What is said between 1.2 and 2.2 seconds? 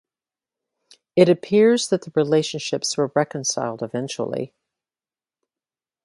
appears that the